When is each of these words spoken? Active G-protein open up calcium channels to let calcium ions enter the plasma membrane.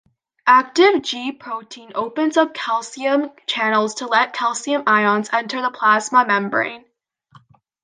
Active 0.47 1.03
G-protein 1.03 1.91
open 1.93 2.31
up 2.35 2.55
calcium 2.55 3.29
channels 3.45 3.93
to 3.93 4.07
let 4.07 4.33
calcium 4.33 4.81
ions 4.87 5.29
enter 5.31 5.61
the 5.61 5.69
plasma 5.69 6.25
membrane. 6.25 6.85